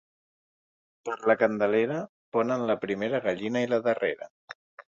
Per 1.09 1.17
la 1.33 1.35
Candelera 1.43 1.99
ponen 2.39 2.67
la 2.73 2.79
primera 2.87 3.23
gallina 3.29 3.67
i 3.67 3.73
la 3.75 3.83
darrera. 3.91 4.33